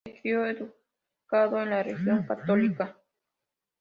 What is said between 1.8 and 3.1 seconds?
religión católica.